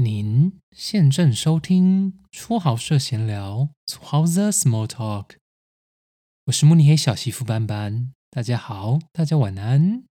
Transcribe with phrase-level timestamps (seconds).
[0.00, 5.30] 您现正收听初豪社闲聊，初豪 The Small Talk。
[6.44, 10.04] 我是慕尼黑小媳妇班班，大家好，大家晚安。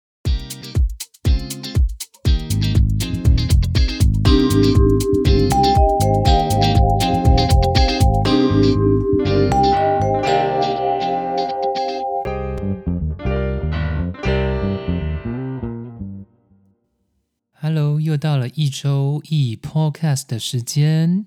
[17.68, 21.26] Hello，又到了一周一 Podcast 的时间，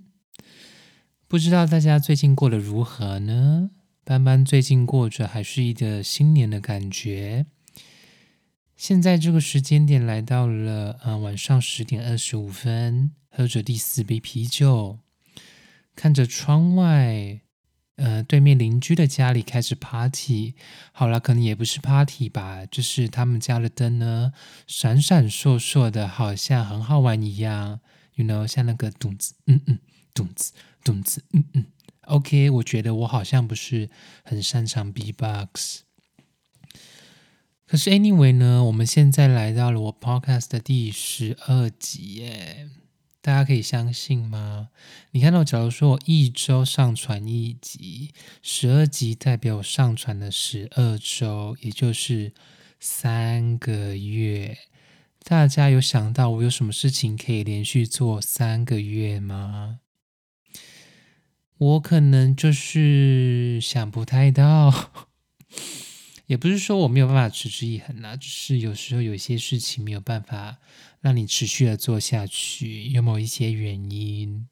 [1.29, 3.73] 不知道大家最近过得如何呢？
[4.05, 7.45] 斑斑最近过着还是一个新年的感觉。
[8.75, 15.01] 现在这个时间点来到了，呃，晚上十点二十五分，喝着第四杯啤酒，
[15.95, 17.43] 看着窗外，
[18.01, 20.55] 呃，对面邻居的家里开始 party。
[20.91, 24.33] 好了，可能也不是 party 吧，就是他们家的灯呢，
[24.67, 27.81] 闪闪烁烁的，好像很好玩一样。
[28.15, 29.79] You know，像那个咚子，嗯嗯，
[30.15, 31.67] 咚子，咚子，嗯嗯。
[32.07, 33.91] OK，我觉得我好像不是
[34.25, 35.83] 很擅长 B-box。
[37.67, 42.69] 可是 anyway 呢，我们现在来到了我 podcast 的第十二集耶，
[43.23, 44.71] 大家可以相信吗？
[45.11, 52.33] 你看到，假如说我一周上传一集，十二集代表我上传了十二周，也就是
[52.79, 54.57] 三个月。
[55.23, 59.81] 大家有想到我有什么事情可以连续做三个月吗？
[61.59, 64.91] 我可能就是想不太到。
[66.31, 70.59] 也不是说我没有办法持之以恒啦，只是有时候有些事情没有办法
[71.01, 74.47] 让你持续的做下去，有某一些原因。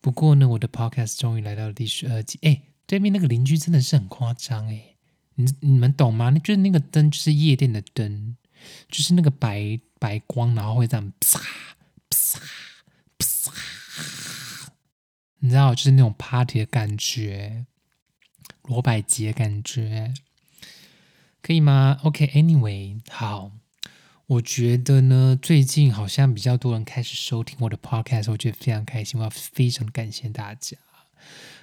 [0.00, 2.38] 不过呢，我的 podcast 终于来到了第十二集。
[2.42, 4.94] 哎，对面那个邻居真的是很夸张哎，
[5.34, 6.30] 你你们懂吗？
[6.30, 8.36] 就是那个灯，就是夜店的灯，
[8.88, 11.40] 就是那个白白光，然后会这样啪
[12.08, 12.38] 啪
[13.18, 14.70] 啪，
[15.40, 17.66] 你知道，就是那种 party 的感觉，
[18.62, 20.14] 罗百吉的感觉。
[21.46, 23.52] 可以吗？OK，Anyway，好，
[24.26, 30.76] 我觉得呢，最近好像比较多人开始收听我的 Podcast，我觉得非常开心，我要非常感谢大家。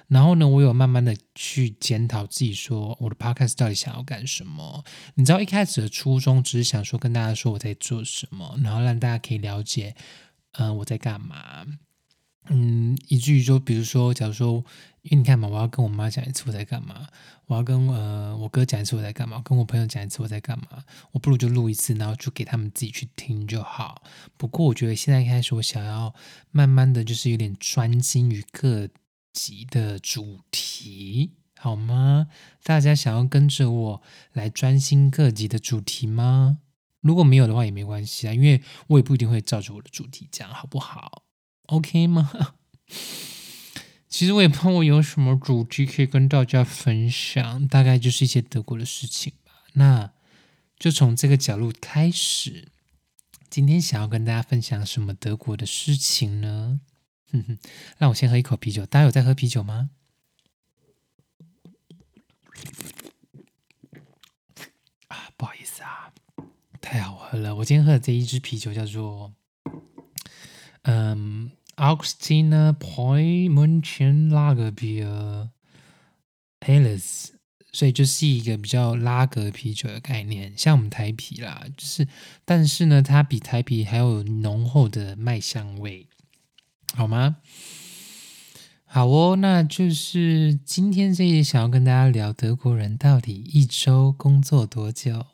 [0.08, 4.82] 然后呢，我有慢慢的去检讨自己，说我的 Podcast 到底想要干什么？
[5.16, 9.94] 你知道一开始的初衷只是想说跟大家说我在做什么，然后让大家可以了解，
[10.52, 11.66] 嗯，我在干嘛。
[12.48, 14.64] 嗯，以至于说，比如说，假如说，
[15.02, 17.08] 因为你看嘛，我要跟我妈讲一次我在干嘛，
[17.46, 24.02] 我要跟呃我哥讲一次我在干嘛，跟我朋友讲一次我在干嘛，我不如就录一次，然后就给他们自己去听就好。
[24.36, 26.14] 不过我觉得现在开始，我想要
[26.50, 28.88] 慢慢的就是有点专心于各
[29.32, 32.28] 集的主题，好吗？
[32.62, 34.02] 大家想要跟着我
[34.34, 36.58] 来专心各集的主题吗？
[37.00, 41.23] 如果没有的话也没关系啊，因为我也不一定会照着我的主题讲，好不好
[41.66, 42.30] ？OK 吗？
[44.08, 49.52] 其实我也不知道我有什么主题可以跟大家分享，大概就是一些德国的事情吧。
[49.72, 50.12] 那
[50.78, 52.68] 就从这个角度开始，
[53.50, 56.80] 今天想要跟大家分享什么德国的事情呢？
[57.32, 57.58] 哼哼，
[57.98, 58.86] 让我先喝一口啤酒。
[58.86, 59.90] 大家有在喝啤酒吗？
[65.08, 66.12] 啊，不好意思啊，
[66.80, 67.56] 太好喝了。
[67.56, 69.34] 我今天喝的这一支啤酒叫做……
[70.84, 75.48] 嗯，Augustiner Point München Lagerbier
[76.60, 77.30] Helles，
[77.72, 82.06] 所以就是一个比较拉格啤酒的概念，像我们台啤啦，就是，
[82.44, 86.06] 但是呢，它比台啤还有浓厚的麦香味，
[86.94, 87.36] 好吗？
[88.84, 95.26] 好哦，那就是今天这一想要跟大家聊德国人到底一周工作多久，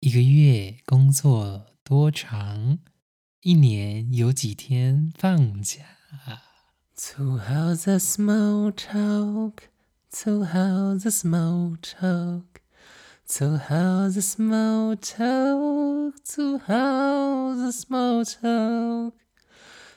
[0.00, 2.80] 一个月工作多长。
[3.42, 5.84] 一年有几天放假
[6.96, 9.68] ？To how the small talk,
[10.10, 12.42] to how the small talk,
[13.28, 19.14] to how the small talk, to how the small talk,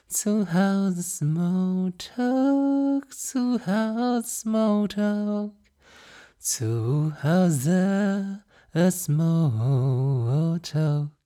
[0.08, 5.54] to how the small talk, to how the small talk,
[6.40, 11.21] to how the small talk.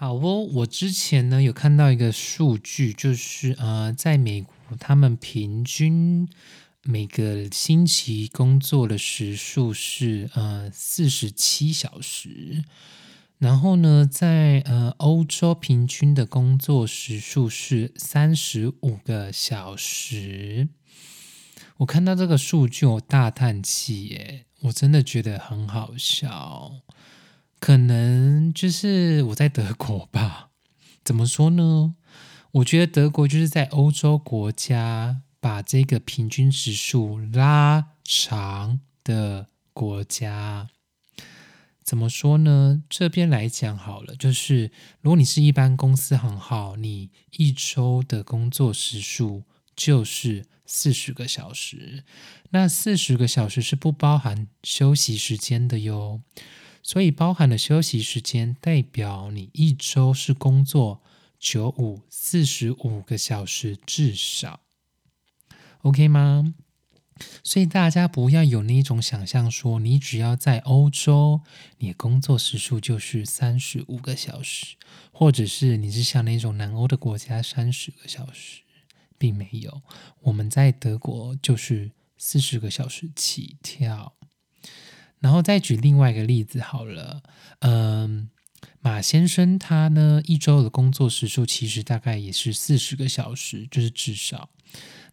[0.00, 6.28] 好哦，我之前呢有看到一个数据，就是呃，在美国，他们平均
[6.84, 12.62] 每个星期工作的时数是呃四十七小时，
[13.38, 20.68] 然后呢，在呃欧洲平均的工作时数是三十五个小时。
[21.78, 26.70] 我看到这个数据，我大叹气耶，我真的觉得很好笑。
[27.60, 30.50] 可能就是我在德国吧？
[31.04, 31.94] 怎么说呢？
[32.52, 40.68] 我觉得德国就是在欧洲国家把这个平均时数拉长的国家。
[41.84, 42.82] 怎么说呢？
[42.88, 44.70] 这边来讲好了，就是
[45.00, 49.44] 如果你是一般公司行号，你一周的工作时数
[49.74, 52.04] 就是四十个小时，
[52.50, 56.20] 那四十个小时是不包含休息时间的哟。
[56.88, 61.02] 所以包含了休息时间，代表你一周是工作
[61.38, 64.60] 九五四十五个小时至少
[65.82, 66.54] ，OK 吗？
[67.44, 71.42] 所以大家不要有那种想象，说你只要在欧洲，
[71.76, 74.76] 你工作时数就是三十五个小时，
[75.12, 78.62] 或者是你是像那种南欧的国家三十个小时，
[79.18, 79.82] 并没有。
[80.22, 84.14] 我们在德国就是四十个小时起跳。
[85.20, 87.22] 然后再举另外一个例子好了，
[87.60, 88.30] 嗯，
[88.80, 94.50] 马先生他呢一周的工作时数其实大概也是四十个小时，就是至少。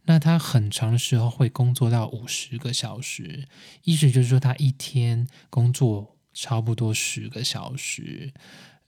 [0.07, 3.47] 那他很长的时候会工作到五十个小时，
[3.83, 8.31] 意思就是说他一天工作差不多十个小时。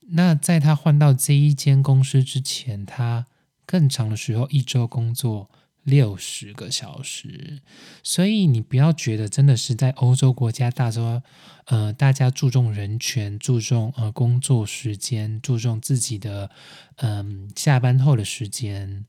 [0.10, 3.26] 那在他换到这一间公司之前，他
[3.66, 5.50] 更长的时候一周工作
[5.88, 7.62] 六十个小时。
[8.04, 11.22] 所以你不要觉得真的是在欧洲国家，大洲
[11.66, 16.52] 呃大家注重人权，注重呃工作时间，注重自己的
[16.98, 19.06] 嗯下班后的时间。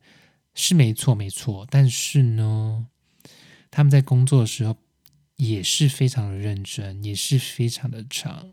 [0.55, 1.67] 是没错，没错。
[1.71, 2.87] 但是呢，
[3.71, 4.77] 他们在工作的时候
[5.37, 8.53] 也是非常的认真，也是非常的长，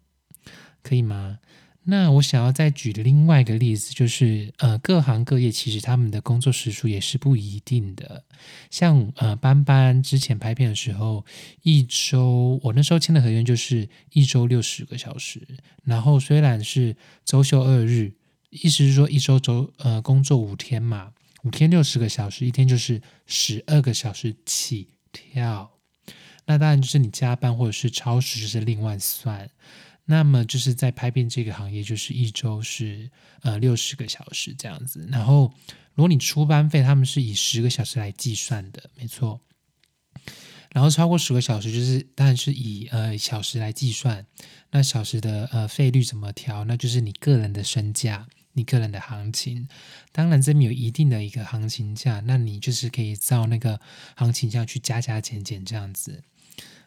[0.84, 1.40] 可以吗？
[1.88, 8.24] 那我想要再举的另外一个例子，就是呃，各行各业其实他们的工作时数也是不一定的。
[8.72, 11.24] 像呃，班班之前拍片的时候，
[11.62, 15.48] 一周我那时候签的合约就是一周六十个小时，
[15.84, 18.14] 然后虽然是周休二日，
[18.50, 21.12] 意思是说一周周呃工作五天嘛。
[21.44, 25.70] 五天六十个小时，一天就是十二个小时起跳。
[26.48, 29.48] 那当然就是你加班或者是超时，就是另外算。
[30.06, 33.10] 那么就是在拍片这个行业，就是一周是
[33.42, 35.08] 呃六十个小时这样子。
[35.12, 35.54] 然后
[35.94, 39.42] 如果你出班费，他们是以十个小时来计算的，没错。
[40.72, 44.26] 然后超过十个小时，就是当然是以呃小时来计算。
[44.72, 46.64] 那小时的呃费率怎么调？
[46.66, 48.28] 那就是你个人的身价。
[48.58, 49.68] 你个人的行情，
[50.14, 53.78] 当然这边有一定的一个行情价，那你就是可以照那个
[54.16, 56.24] 行情价去加加减减这样子，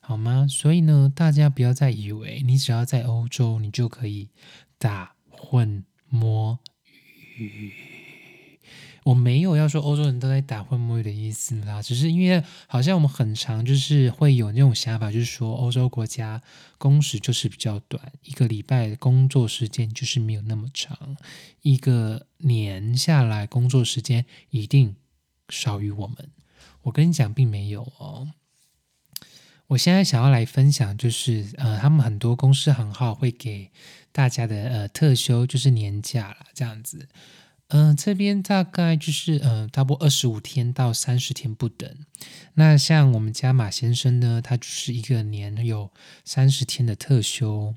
[0.08, 0.46] 好吗？
[0.49, 4.31] 所以呢，大家不要再以为你只要在欧洲，你就可以
[4.78, 6.58] 打混摸
[7.37, 7.70] 鱼。
[9.05, 16.40] 我没有要说欧洲人都在打混摸鱼的意思啦，只是因为好像我们很常就是会有那种想法，就是说欧洲国家
[16.78, 21.19] 工时就是比较短，一个礼拜工作时间就是没有那么长，
[21.61, 24.96] 一个年下来工作时间一定
[25.50, 26.31] 少于我们。
[26.84, 28.28] 我跟你讲，并没有哦。
[29.69, 33.70] 我现在想要来分享，就是呃，他们很多公司行号会给
[34.12, 37.09] 大家的呃特休，就是年假啦，这样子。
[37.69, 41.88] 嗯，这边大概就是呃，差不多二十五天到三十天不等。
[42.55, 45.91] 那像我们家马先生呢，他就是一个年有
[46.25, 47.75] 三十天的特休。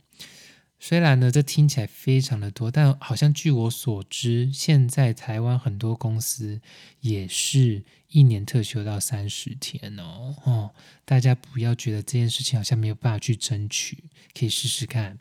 [0.83, 6.59] 虽然呢，这听起来非常的多，但好像据我所知，现在台湾很多公司
[7.01, 10.35] 也是一年特休到三十天哦。
[10.43, 10.71] 哦，
[11.05, 15.19] 大家不要觉得这件事情好像没有办法去争取，可以试试看。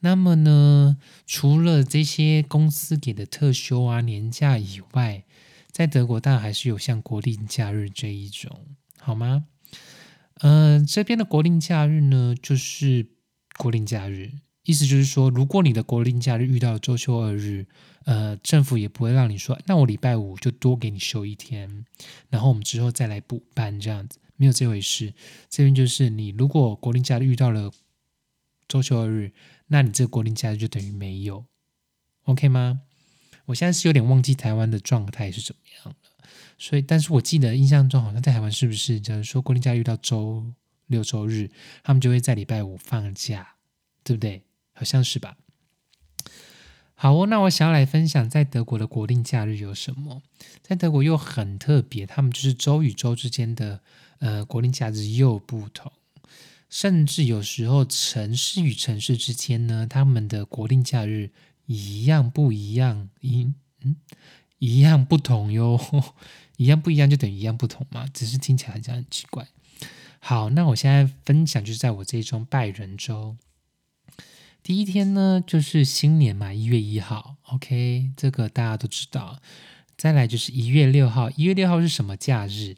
[0.00, 5.22] 那么呢，除了这些公司给的特休啊、年假以外，
[5.70, 8.66] 在德国当然还是有像国定假日这一种，
[8.98, 9.44] 好吗？
[10.40, 13.06] 呃，这边的国定假日呢，就是
[13.56, 14.32] 国定假日，
[14.64, 17.66] 意思就是说，如果你的国定假日遇到了周休二日，
[18.04, 21.84] 呃，政府也不会让你说，那我礼拜五就多给你休一天，
[22.30, 25.14] 然后我们之后再来补班这样子，没有这回事。
[25.48, 27.72] 这边就是你如果国定假日遇到了
[28.68, 29.32] 周休二日。
[29.68, 31.46] 那你这个国定假日就等于没有
[32.24, 32.82] ，OK 吗？
[33.46, 36.26] 我现在是有点忘记台湾的状态是怎么样了，
[36.58, 40.44] 所以，但是我记得印象中好像在台湾是不是，假如说国定假遇到周
[40.88, 41.50] 六周日，
[41.82, 43.54] 他们就会在礼拜五放假，
[44.04, 44.44] 对不对？
[44.72, 45.36] 好像是吧。
[46.94, 50.22] 好哦，那我想要来分享在德国的国定假日有什么？
[50.62, 53.80] 在德国又很特别，他们就是州与州之间的
[54.20, 55.90] 呃国定假日又不同。
[56.70, 61.30] 甚至有时候，城市与城市之间呢，他们的国定假日
[61.66, 63.10] 一样不一样？
[63.20, 63.52] 一
[63.82, 63.96] 嗯，
[64.58, 65.78] 一样不同哟，
[66.56, 68.06] 一样不一样就等于一样不同嘛？
[68.14, 69.48] 只是听起来好像很奇怪。
[70.20, 73.36] 好，那我现在分享就是在我这一周拜仁州，
[74.62, 79.42] 第一天呢就是新年嘛，一月一号，OK，这个大家都知道。
[79.96, 82.76] 再来就是一月六号，一月六号是什么假日？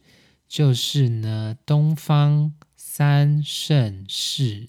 [0.48, 4.68] 就是呢，东方三圣士，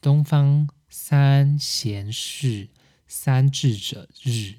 [0.00, 2.68] 东方三贤士，
[3.06, 4.56] 三智者日。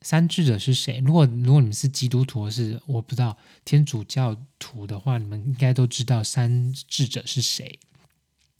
[0.00, 0.98] 三智者是谁？
[0.98, 7.78] 如果如果你们是基督徒，是我不知道天主教徒的话，你们应该都知道三智者是谁。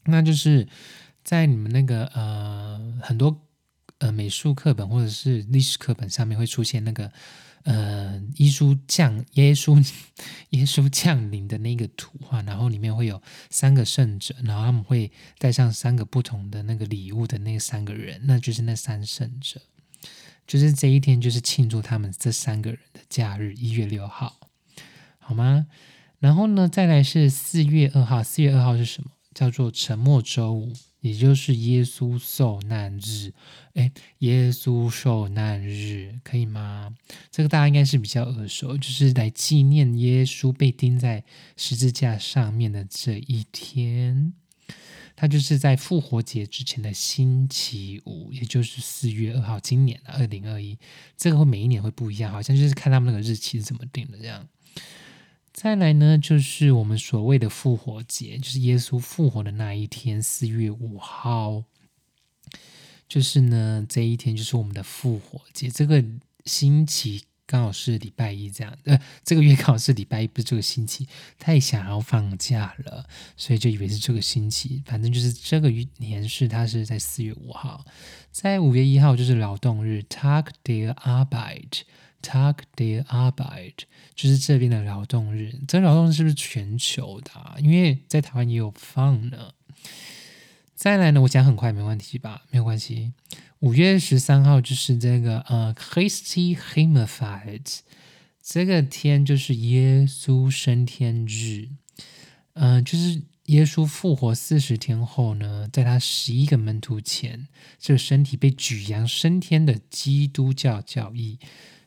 [0.05, 0.67] 那就是
[1.29, 3.39] 在你们那个呃很多
[3.99, 7.13] 呃美术课本或者是历史课本上面会出现那个
[7.65, 9.77] 呃耶稣降耶稣
[10.57, 13.21] 耶稣降临的那个图画，然后里面会有
[13.51, 19.61] 三个圣者，然后他们会带上三个不同的那个礼物的那三个人，那就是那三圣者。
[20.47, 24.41] 就是这一天，就是庆祝他们这三个人的假日，一月六号，
[25.19, 25.67] 好吗？
[26.21, 29.11] 然后呢，再来是四月二号，四月二号是什么？
[29.39, 33.33] 叫做沉默周五，也就是耶稣受难日。
[33.75, 36.93] 哎，耶稣受难日可以吗？
[37.31, 41.23] 这个大家应该是比较耳熟，就是来纪念耶稣被钉在
[41.57, 44.33] 十字架上面的这一天。
[45.15, 49.61] 它就是在复活节之前的星期五，也就是四月二号。
[49.61, 50.77] 今年的二零二一，
[51.17, 54.49] 这个会每一年会不一样，好像就是看他们那个日期是怎么定的这样。
[55.61, 61.65] 再来呢，就是我们所谓的复活节，就是耶稣复活的那一天，四月五号。
[63.09, 66.05] 就是呢，这一天就是我们的复活节，这个
[66.45, 67.25] 星期。
[67.45, 71.09] 刚好是礼拜一这样，呃，这个月刚好是礼拜一，不是这个星期。
[71.41, 74.83] 太想要放假了，所以就以为是这个星期。
[74.87, 77.85] 反正就是这个年是它是在四月五号，
[78.31, 80.95] 在五月一号就是劳动日，Tag der
[82.23, 83.75] Tag der Arbeit，
[84.15, 85.55] 就是这边的劳动日。
[85.67, 87.33] 这劳动日是不是全球的？
[87.61, 89.53] 因为在台湾也有放呢。
[90.75, 92.43] 再来呢，我讲很快，没问题吧？
[92.51, 93.13] 没有关系。
[93.61, 97.81] 五月十三号就是这个呃，Christi Himmelfahrt，
[98.41, 101.69] 这个天就是耶稣升天日，
[102.53, 107.49] 嗯，就是耶稣复活四十天后呢，在他十一个门徒前，
[107.81, 111.41] 这个身体被举扬升天的基督教教义。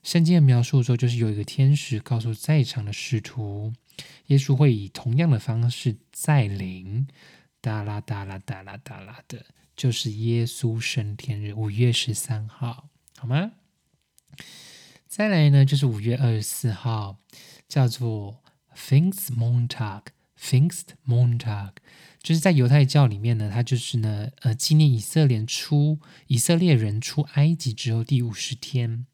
[0.04, 3.72] 圣经的描述说，就是有一个天使告诉在场的使徒，
[4.28, 7.08] 耶稣会以同样的方式再临，
[7.62, 9.46] 哒啦哒啦哒啦哒啦的。
[9.76, 13.52] 就是耶稣升天日，五月十三号，好吗？
[15.08, 17.18] 再来呢，就是五月二十四号，
[17.68, 20.76] 叫做 f i n k s m o n t a g f i n k
[20.76, 21.82] s m o n t a g
[22.22, 29.06] 就是在犹太教里面呢，它就是呢，呃，纪念以色列出以色列人出埃及之后第五十天。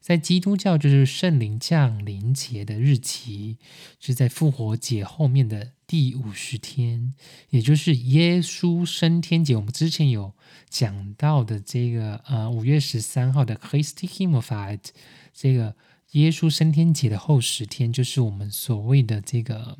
[0.00, 3.58] 在基督教就是圣灵降临节的日期，
[4.00, 7.14] 是在复活节后面的第五十天，
[7.50, 9.54] 也就是耶稣升天节。
[9.54, 10.34] 我们之前有
[10.68, 14.88] 讲到的这个呃五月十三号的 Christi Himmelfahrt，
[15.32, 15.76] 这个
[16.12, 19.78] 耶稣升天节的后十天，就是我们所谓的这个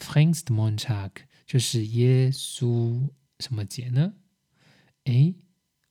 [0.00, 1.10] Pfingstmontag，
[1.46, 4.14] 就是耶稣什么节呢？
[5.04, 5.34] 诶。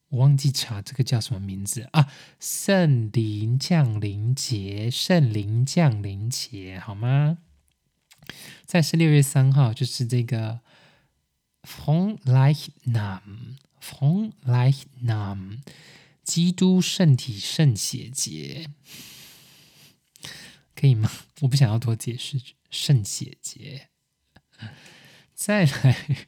[0.10, 2.12] 我忘记查这个叫什么名字啊？
[2.40, 7.40] 圣灵降临节，圣灵降临节，好吗？
[8.66, 10.62] 在是六月三号，就是这个
[11.64, 15.60] From Life Nam，From Life Nam，
[16.24, 18.70] 基督圣体圣血节，
[20.74, 21.12] 可以吗？
[21.42, 23.90] 我不想要多解释，圣血节，
[25.34, 26.28] 再来。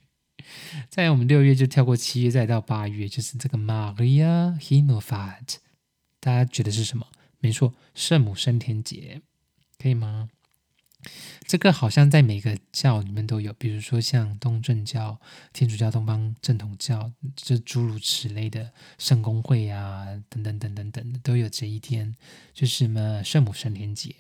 [0.90, 5.56] 在我们六月就跳过七月，再到八月，就是这个 Maria Himmelfahrt，
[6.20, 7.08] 大家觉得是什么？
[7.40, 9.22] 没错，圣母升天节，
[9.78, 10.30] 可以吗？
[11.48, 15.20] 这个好像在每个教里面都有，比如说像东正教、
[15.54, 22.16] 天主教、东方正统教，这诸如此类的圣公会啊，等等等等等，都有这一天，
[22.54, 24.16] 就是什么圣母升天节。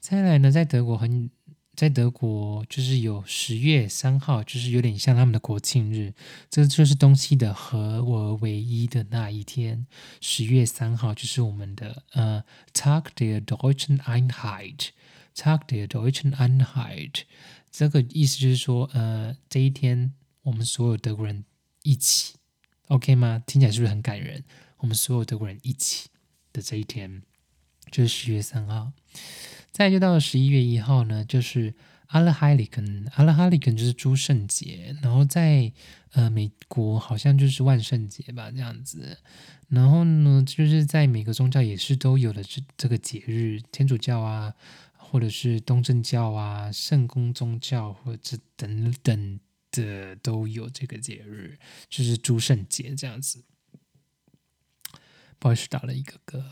[0.00, 1.30] 再来呢，在德国很。
[1.76, 6.14] 在德国，就是有十月三号，就是有点像他们的国庆日，
[6.48, 9.86] 这就是东西的合而为一的那一天。
[10.22, 12.42] 十月三号就是我们的呃
[12.72, 17.24] ，Tag der Deutschen Einheit，Tag der Deutschen Einheit，
[17.70, 20.14] 这个意思就是说，呃，这一天
[20.44, 21.44] 我们所有德国人
[21.82, 22.36] 一起
[22.88, 23.42] ，OK 吗？
[23.46, 24.44] 听起来是不是很感人？
[24.78, 26.08] 我们所有德国人一起
[26.54, 27.22] 的这一天，
[27.90, 28.92] 就是十月三号。
[29.76, 31.74] 再就到了十一月一号呢，就是
[32.06, 35.70] 阿拉哈里根，阿拉哈里根就是诸圣节，然后在
[36.12, 39.18] 呃美国好像就是万圣节吧这样子，
[39.68, 44.54] 然后呢就是在每个宗教也是都有的这这个节日，天主教啊，
[44.96, 49.40] 或者是东正教啊，圣公宗教或者等等
[49.72, 51.58] 的都有这个节日，
[51.90, 53.44] 就是诸圣节这样子。
[55.38, 56.42] 不好意思，打了一个嗝。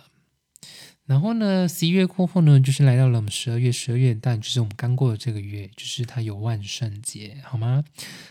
[1.07, 7.85] 然后呢，十一月过后呢，就是来到了我们十二月，十二月但就是我们刚过的这个月，就是它有万圣节，好吗？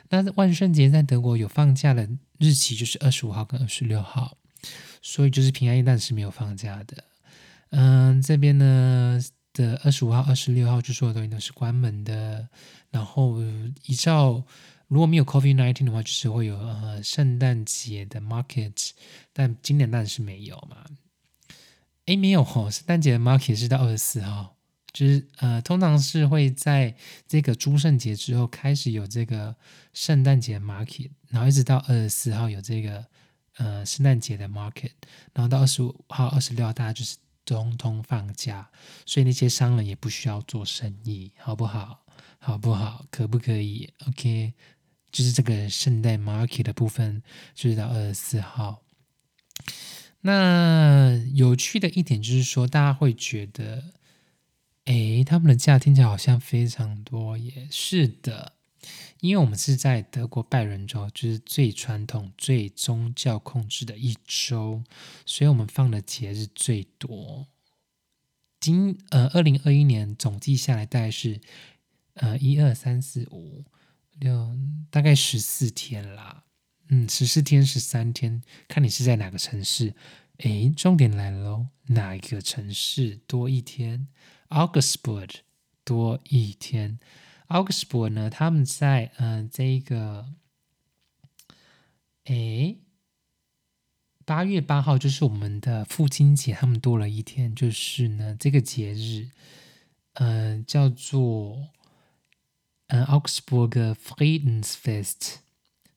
[0.09, 4.37] 那万圣节在德国有放假的日期就是二十五号跟二十六号，
[5.03, 7.03] 所以就是平安夜但是没有放假的。
[7.69, 9.21] 嗯，这边呢
[9.53, 12.49] 的二十五号、二十六号，就所有东西都是关门的。
[12.89, 13.39] 然后
[13.85, 14.43] 依照
[14.87, 18.91] 如果没有 Covid nineteen 的话，就是会有呃圣诞节的 market，
[19.31, 20.77] 但今年当然是没有嘛。
[22.05, 24.57] 哎，没有哦，圣诞节的 market 是到二十四号，
[24.91, 26.95] 就是呃，通常是会在
[27.27, 29.55] 这个诸圣节之后开始有这个
[29.93, 33.05] 圣诞节 market，然后一直到二十四号有这个
[33.55, 34.91] 呃圣诞节的 market，
[35.33, 38.69] 然后到二十五号、二十六号大家就是通通放假，
[39.05, 42.03] 所以那些商人也不需要做生意，好不好？
[42.39, 43.05] 好不好？
[43.09, 44.53] 可不可以？OK，
[45.09, 47.23] 就是这个圣诞 market 的部分，
[47.55, 48.83] 就是到二十四号。
[50.25, 53.91] 那有趣的一点就是说，大家会觉得，
[54.85, 58.53] 哎，他们的假听起来好像非常多，也是的，
[59.19, 64.81] 因为我们是在德国拜仁州，就是最传统、最宗教控制的一周，
[65.25, 67.47] 所以我们放的节日最多。
[68.61, 71.41] 今呃，二零二一年总计下来大概是
[72.13, 73.65] 呃一二三四五
[74.19, 74.57] 六，
[74.89, 76.45] 大概十四天啦。
[76.95, 79.95] 嗯，十四天十三天，看你是在哪个城市。
[80.37, 84.07] 诶，重点来了喽，哪一个城市多一天
[84.49, 85.37] ？Augsburg
[85.83, 86.99] 多一天。
[87.47, 90.27] Augsburg 呢，他们在嗯这个，
[92.25, 92.77] 诶，
[94.23, 99.31] 八月八号就是我们的父亲节，他们多了一天，就是呢这个节日，
[100.13, 101.69] 嗯，叫做
[102.89, 105.37] 嗯 Augsburg Friedensfest。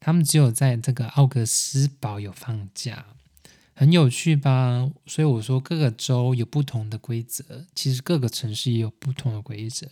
[0.01, 3.07] 他们只有在这个奥格斯堡有放假，
[3.75, 4.91] 很有趣吧？
[5.07, 9.89] 所以我说各个州有不同的规则，其实各个城市也有不同的规则。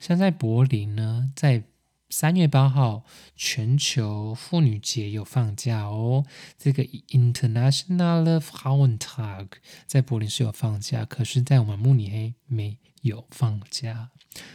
[0.00, 1.64] 像在柏林呢，在
[2.10, 3.04] 三月八号
[3.36, 6.24] 全球妇女节有放假哦，
[6.58, 9.48] 这个 International Frauentag
[9.86, 14.10] 在柏林是有放假，可是，在我们慕尼黑没有放假。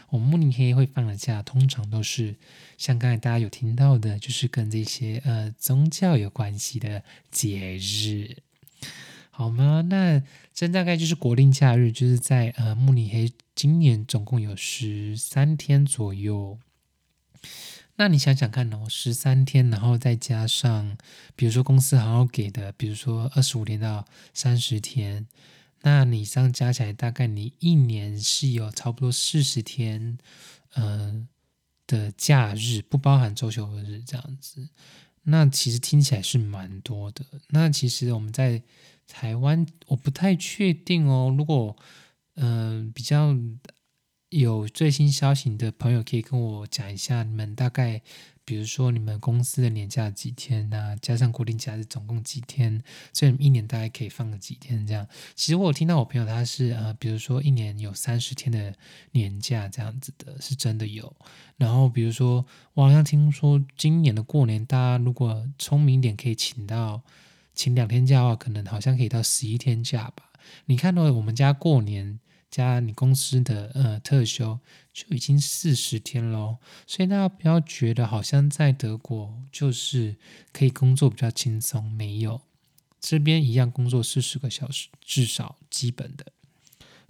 [0.10, 2.36] 我们慕尼黑会放的假，通常都是
[2.78, 8.38] 像刚才大家有听到的，就是跟这些呃宗教有关系的节日，
[9.30, 9.82] 好吗？
[9.90, 10.22] 那
[10.54, 16.60] 这大概就是国定假日，就是在呃慕尼黑今年总共有十三天左右。
[17.96, 20.98] 那你想想看哦，十三天，然后再加上，
[21.36, 25.28] 比如说公司好好给的，比如说二十五天到三十天。
[25.84, 30.18] 那你这样加起来，大概你一年是有差不多四十天，
[30.74, 31.28] 呃
[31.86, 34.70] 的假日，不包含周休日这样子。
[35.24, 37.24] 那其实听起来是蛮多的。
[37.50, 38.64] 那其实我们在
[39.08, 41.34] 台湾，我不太确定哦。
[41.38, 41.78] 如果
[42.36, 43.38] 嗯比较
[44.30, 48.02] 有最新消息的朋友，可以跟我讲一下，你们大概。
[48.46, 50.96] 比如说你们公司的年假几天呐？
[51.02, 52.84] 加上固定假日总共几天？
[53.14, 55.08] 所以一年大概可以放个几天这样？
[55.36, 58.76] 其实我有听到我朋友他是呃，比如说一年有三十天的
[59.12, 61.16] 年假这样子的，是真的有。
[61.58, 67.02] 然后比如说我好像听说今年的过年，大家如果聪明一点，可以请到
[67.56, 70.32] 请两天假的话，可能好像可以到十一天假吧。
[70.66, 72.20] 你看到我们家过年。
[72.54, 74.60] 加你公司的呃特休
[74.94, 80.16] 就已经四十天喽，所以大家不要觉得好像在德国就是
[80.52, 82.42] 可以工作比较轻松，没有，
[83.02, 86.32] 这边一样工作四十个小时至少基本的，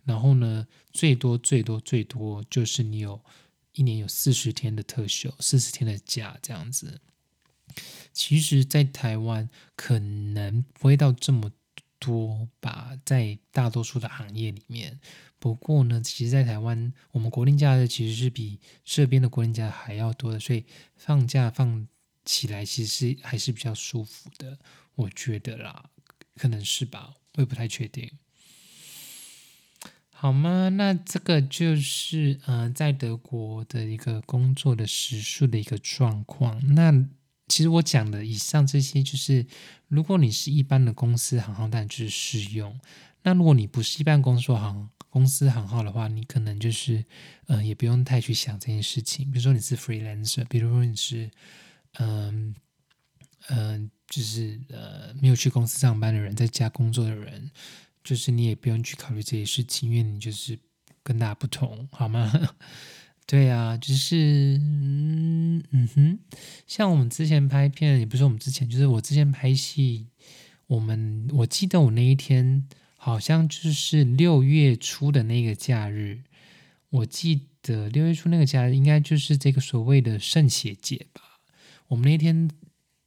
[0.05, 3.21] 然后呢最多最多最多就是你有
[3.73, 7.01] 一年有四十天的特休，四十天的假这样子。
[8.13, 11.51] 其实，在台湾可能不会到这么
[12.03, 14.99] 多吧，在大多数的行业里面。
[15.39, 21.87] 不过呢，其实，在台湾，我们国定假日其实是比这边的国定假还要多的，所以放假放
[22.23, 24.57] 起来其实是还是比较舒服的，
[24.95, 25.89] 我觉得啦，
[26.35, 28.09] 可能是吧，我也不太确定。
[30.11, 30.69] 好吗？
[30.69, 36.61] 那这个就是嗯，在德国的一个工作的时数的一个状况。
[36.75, 37.05] 那
[37.53, 39.45] 其实我讲的以上这些，就是
[39.87, 42.73] 如果你是一般的公司行号，但就是适用；
[43.21, 47.05] 那如果你不是一般公司行，公司行号的话，你可能就是，
[47.45, 49.29] 嗯，也不用太去想这件事情。
[49.29, 51.29] 比如说你是 freelancer，比如说你是，
[51.99, 52.55] 嗯
[53.49, 57.51] 嗯，就是呃没有去公司上班的人，在家工作的人，
[58.03, 60.57] 就是你也不用去考虑这些事情，因为你就是
[61.03, 62.33] 跟大家不同，好吗？
[63.25, 66.19] 对啊，就是嗯嗯哼，
[66.67, 70.07] 像我们之前拍片，也不是我们之前，就是我之前拍戏，
[70.67, 72.67] 我们我记得我那一天。
[72.95, 76.23] 好像就是六月初的那个假日，
[76.89, 81.21] 我记得六月初那个假日应该就是这个所谓的圣血节吧。
[81.89, 82.49] 我们那天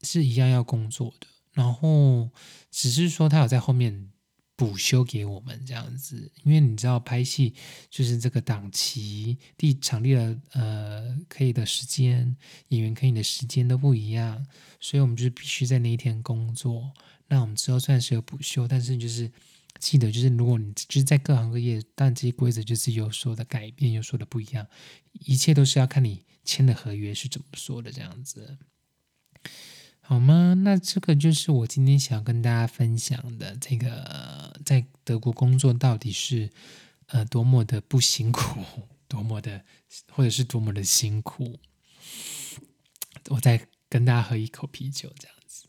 [0.02, 2.28] 是一样要工作的，然后
[2.70, 4.10] 只是说他有在后面。
[4.56, 7.54] 补休给我们这样子，因为你知道拍戏
[7.90, 12.34] 就是这个档期、地场地的呃可以的时间，
[12.68, 14.46] 演员可以的时间都不一样，
[14.80, 16.90] 所以我们就是必须在那一天工作。
[17.28, 19.30] 那我们之后虽然是有补休，但是就是
[19.78, 24.66] 记得，就是如果你就是在各行各业，但这些规则就是有所的改变，有所的不一样，
[25.12, 28.56] 一切都是要看你签的合约是怎么说的这样子。
[30.00, 30.54] 好吗？
[30.54, 36.50] 那这个就是我今天想要跟大家分享的，这个在德国工作到底是
[37.06, 38.64] 呃多么的不辛苦，
[39.08, 39.64] 多么的
[40.10, 41.58] 或者是多么的辛苦。
[43.28, 45.66] 我再跟大家喝一口啤酒，这样子。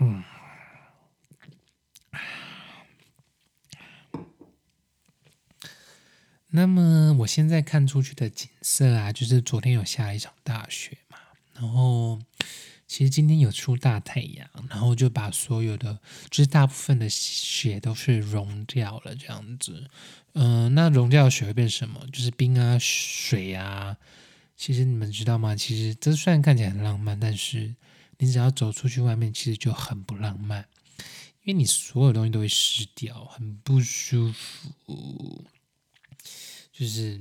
[0.00, 0.24] 嗯。
[6.52, 11.16] 那么我现在看出去的景色啊，就是昨天有下一场大雪嘛，
[11.54, 12.20] 然后
[12.90, 15.96] 其实今天有出大太阳，然后就把所有的
[16.28, 19.88] 就是大部分的雪都是融掉了这样子。
[20.32, 22.04] 嗯，那融掉的雪会变什么？
[22.12, 23.96] 就是冰啊、水啊。
[24.56, 25.54] 其实你们知道吗？
[25.54, 27.76] 其实这虽然看起来很浪漫，但是
[28.18, 30.66] 你只要走出去外面，其实就很不浪漫，
[31.44, 35.44] 因为你所有东西都会湿掉，很不舒服。
[36.72, 37.20] 就是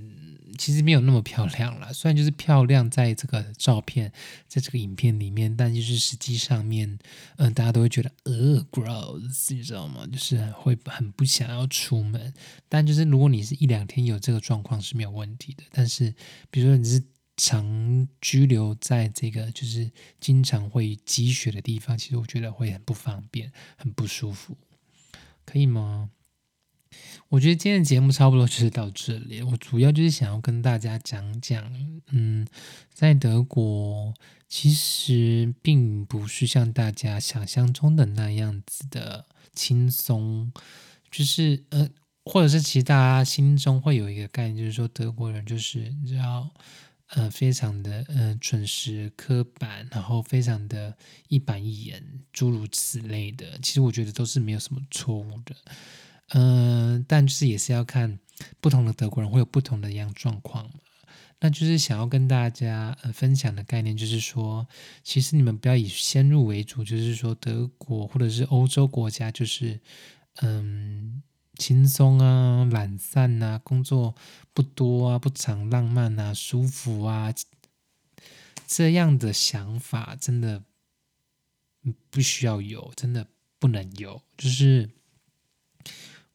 [0.58, 4.12] 其实没有那么漂亮了，虽然就是漂亮在这个照片，
[4.48, 6.98] 在这个影片里面，但就是实际上面，
[7.38, 10.08] 嗯，大家都会觉得呃，gross，你知道吗？
[10.12, 12.34] 就是会很不想要出门。
[12.68, 16.14] 但就是如果你是一两天有这个状况是没有问题的，但是
[16.50, 17.04] 比如说你是
[17.36, 24.58] 常居留在这个就是经常会积雪的地方，其实我觉得会很不方便，很不舒服，
[25.46, 26.10] 可以吗？
[27.30, 29.42] 我觉得今天的节目差不多就是到这里。
[29.44, 31.72] 我主要就是想要跟大家讲讲，
[32.12, 32.48] 嗯，
[32.92, 34.14] 在德国
[34.48, 40.52] 其实并不是像大家想象中的那样子的轻松，
[41.12, 41.90] 就是呃，
[42.26, 46.50] 或者是其实大家心中会有一个概念，就是说德国人就是你知道，
[47.10, 50.98] 呃，非常的呃准时、刻板，然后非常的
[51.28, 53.60] 一板一眼，诸如此类的。
[53.62, 55.56] 其实我觉得都是没有什么错误的。
[56.30, 58.20] 嗯，但就是也是要看
[58.60, 60.80] 不同的德国人会有不同的一样状况嘛。
[61.42, 64.68] 那就是想要跟大家分享的概念，就是说，
[65.04, 69.80] 其实你们不要以先入为主，就是说德国或者是欧洲国家就是
[70.42, 71.24] 嗯
[71.56, 74.14] 轻松啊、懒散啊、工作
[74.54, 77.34] 不多啊、不常浪漫啊、舒服啊
[78.68, 80.64] 这样的想法，真的
[82.10, 83.26] 不需要有，真的
[83.58, 84.90] 不能有，就是。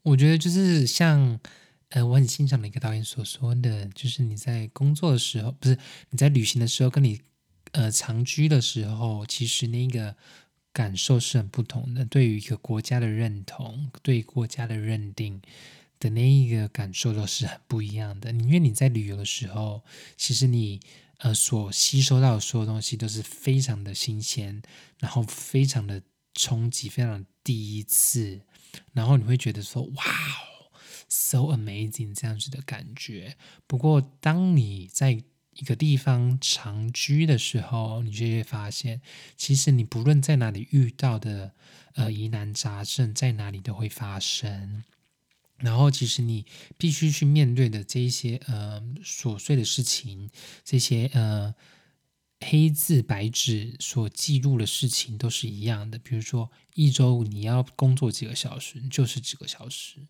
[0.04, 1.40] 我觉得就是像，
[1.88, 5.78] 呃，我很欣赏的一个导演所说的，就是你在工作的时候，不是
[6.10, 7.22] 你在旅行的时候，跟你
[7.72, 10.14] 呃长居的时候，其实那个
[10.74, 12.04] 感受是很不同的。
[12.04, 15.40] 对于一个国家的认同，对国家的认定
[15.98, 18.30] 的那一个感受都是很不一样的。
[18.30, 19.82] 因为你在旅游的时候，
[20.18, 20.80] 其实你
[21.16, 24.60] 呃所吸收到的所有东西都是非常的新鲜，
[24.98, 26.02] 然后非常的
[26.34, 28.42] 冲击，非常第一次。
[28.92, 30.04] 然后你会觉得说，哇
[31.08, 33.36] ，so amazing 这样子的感觉。
[33.66, 35.10] 不过，当你在
[35.54, 39.00] 一个地方长居的时候，你就会发现，
[39.36, 41.52] 其实你不论在哪里遇到的
[41.94, 44.84] 呃疑难杂症，在哪里都会发生。
[45.58, 50.30] 然后，其实你必须去面对的这一些呃琐碎的事情，
[50.64, 51.54] 这些呃。
[52.40, 60.00] 黑字白纸所记录的事情都是一样的，比如说一周你要工作几个小时，就是几个小时；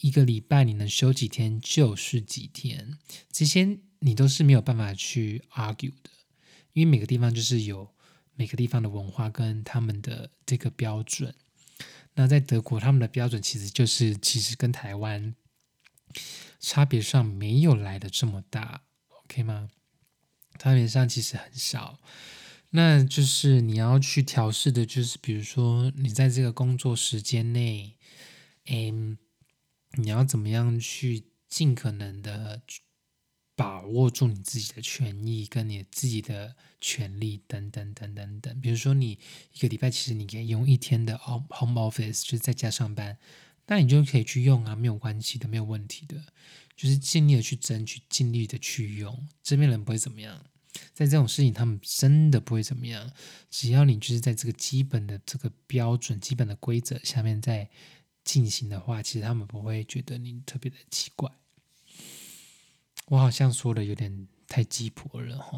[0.00, 2.98] 一个礼拜你能休几天，就是几天。
[3.32, 6.10] 这些你都是没有办法去 argue 的，
[6.72, 7.92] 因为每个地方就是有
[8.34, 11.34] 每个地方的文化跟他们的这个标准。
[12.14, 15.34] 那在德国，他们的标准其实就是其实跟台湾
[16.60, 18.82] 差别上没有来的这么大
[19.24, 19.70] ，OK 吗？
[20.58, 21.98] 差别上其实很少，
[22.70, 27.96] 那就是你要去调试的，就是比如说你在这个工作时间内，
[28.66, 29.18] 嗯，
[29.98, 32.62] 你要怎么样去尽可能的
[33.54, 38.60] 把握住你自己的权益跟你自己的权利等等等等等。
[38.60, 39.18] 比如说你
[39.52, 43.18] 一个礼拜其实你可以用一天的 home office，就是在家上班，
[43.66, 46.22] 那你就可以去用啊，没有关系的，没有问题的。
[46.76, 50.44] 就是尽力的去争取，尽力的去用，这边人不会怎么样。
[50.92, 53.12] 在这种事情，他们真的不会怎么样。
[53.48, 57.70] 只要你就是在这个基本的这个标准、基本的规则下面在
[58.24, 61.30] 进行的话，其实他们不会觉得你特别的奇怪。
[63.06, 65.56] 我好像说的有点太鸡婆了哈，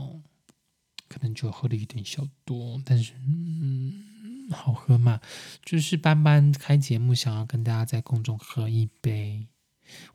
[1.08, 4.04] 可能就喝了一点小多，但是嗯，
[4.50, 5.20] 好喝嘛。
[5.64, 9.46] 就是班班开节目，想要跟大家在空中喝一杯。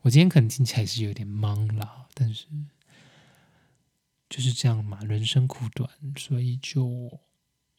[0.02, 2.46] 我今天可能听起来是有点懵了，但是
[4.28, 7.20] 就是这样嘛，人生苦短，所以就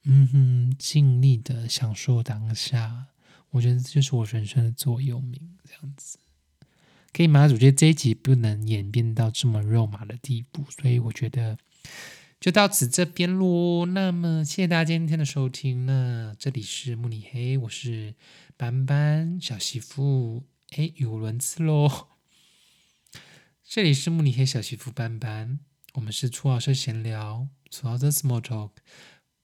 [0.03, 3.07] 嗯哼，尽力的享受当下。
[3.51, 6.17] 我觉得这就是我人生的座右铭，这样子。
[7.11, 7.43] 可以吗？
[7.43, 11.59] 我觉得这一集不能演变到这么肉麻的地步，所以我觉得
[12.43, 13.85] 就到此这边喽。
[13.85, 15.85] 那么谢谢大家今天的收听。
[15.85, 18.15] 那这里是慕尼黑，我是
[18.57, 20.43] 斑斑小媳妇。
[20.75, 22.09] 哎，有轮次喽！
[23.65, 25.59] 这里是慕尼黑小媳妇斑斑，
[25.93, 28.71] 我们是初老师闲聊，初老师 small talk。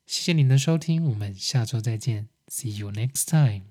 [0.06, 3.64] 谢谢您的收听，我们下周再见，see you next time。